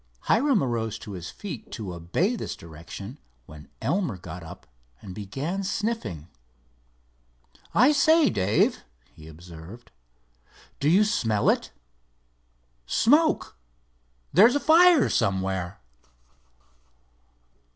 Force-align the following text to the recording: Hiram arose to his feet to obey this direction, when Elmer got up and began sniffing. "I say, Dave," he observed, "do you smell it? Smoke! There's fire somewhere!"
Hiram 0.21 0.63
arose 0.63 0.97
to 0.97 1.11
his 1.11 1.29
feet 1.29 1.71
to 1.73 1.93
obey 1.93 2.35
this 2.35 2.55
direction, 2.55 3.19
when 3.45 3.69
Elmer 3.83 4.17
got 4.17 4.41
up 4.41 4.65
and 4.99 5.13
began 5.13 5.63
sniffing. 5.63 6.27
"I 7.75 7.91
say, 7.91 8.31
Dave," 8.31 8.83
he 9.13 9.27
observed, 9.27 9.91
"do 10.79 10.89
you 10.89 11.03
smell 11.03 11.51
it? 11.51 11.71
Smoke! 12.87 13.55
There's 14.33 14.57
fire 14.63 15.07
somewhere!" 15.07 15.79